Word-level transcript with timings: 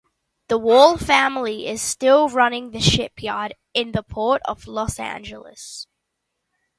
The 0.47 0.57
Wall 0.57 0.97
family 0.97 1.67
is 1.67 1.79
still 1.79 2.27
running 2.27 2.71
the 2.71 2.79
shipyard 2.79 3.53
in 3.75 3.91
the 3.91 4.01
Port 4.01 4.41
of 4.47 4.65
Los 4.65 4.99
Angeles. 4.99 5.85